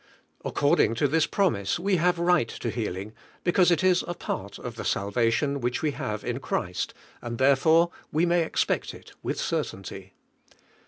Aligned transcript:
According 0.43 0.95
to 0.95 1.07
this 1.07 1.27
promise, 1.27 1.77
we 1.77 1.97
have 1.97 2.17
right 2.17 2.47
to 2.47 2.71
healing, 2.71 3.13
because 3.43 3.69
it 3.69 3.81
iB 3.83 3.97
a 4.07 4.15
part 4.15 4.57
of 4.57 4.75
the 4.75 4.83
salvation 4.83 5.61
which 5.61 5.83
we 5.83 5.91
have 5.91 6.23
in 6.23 6.39
Christ, 6.39 6.95
and 7.21 7.37
therefore 7.37 7.91
we 8.11 8.25
may 8.25 8.41
expert 8.41 8.95
il 8.95 9.01
with 9.21 9.39
certainty. 9.39 10.15